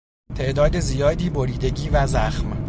[0.35, 2.57] تعداد زیادی بریدگی و زخم